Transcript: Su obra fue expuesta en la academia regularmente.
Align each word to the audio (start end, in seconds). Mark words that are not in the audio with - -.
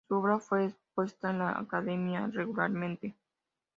Su 0.07 0.15
obra 0.15 0.39
fue 0.39 0.65
expuesta 0.65 1.29
en 1.29 1.37
la 1.37 1.51
academia 1.51 2.25
regularmente. 2.33 3.15